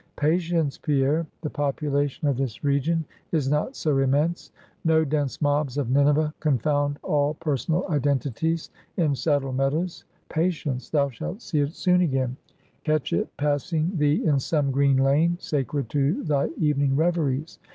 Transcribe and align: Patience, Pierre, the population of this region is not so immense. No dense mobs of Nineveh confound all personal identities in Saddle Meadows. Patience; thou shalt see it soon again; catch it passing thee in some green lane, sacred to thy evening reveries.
Patience, 0.15 0.79
Pierre, 0.79 1.27
the 1.41 1.49
population 1.51 2.27
of 2.27 2.35
this 2.35 2.63
region 2.63 3.05
is 3.31 3.47
not 3.51 3.75
so 3.75 3.99
immense. 3.99 4.51
No 4.83 5.05
dense 5.05 5.39
mobs 5.43 5.77
of 5.77 5.91
Nineveh 5.91 6.33
confound 6.39 6.97
all 7.03 7.35
personal 7.35 7.85
identities 7.87 8.71
in 8.97 9.13
Saddle 9.13 9.53
Meadows. 9.53 10.05
Patience; 10.27 10.89
thou 10.89 11.09
shalt 11.11 11.43
see 11.43 11.59
it 11.59 11.75
soon 11.75 12.01
again; 12.01 12.35
catch 12.83 13.13
it 13.13 13.29
passing 13.37 13.95
thee 13.95 14.25
in 14.25 14.39
some 14.39 14.71
green 14.71 14.97
lane, 14.97 15.37
sacred 15.39 15.87
to 15.89 16.23
thy 16.23 16.47
evening 16.57 16.95
reveries. 16.95 17.59